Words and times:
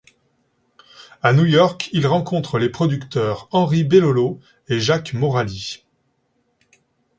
À 1.21 1.31
New 1.31 1.45
York, 1.45 1.91
il 1.93 2.07
rencontre 2.07 2.57
les 2.57 2.69
producteurs 2.69 3.47
Henri 3.51 3.83
Belolo 3.83 4.39
et 4.67 4.79
Jacques 4.79 5.13
Morali. 5.13 5.85